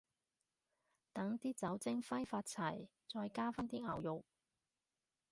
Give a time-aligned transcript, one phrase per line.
[1.13, 4.25] 等啲酒精揮發齊，再加返啲牛肉